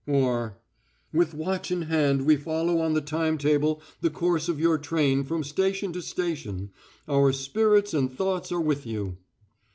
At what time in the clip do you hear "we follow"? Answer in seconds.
2.25-2.79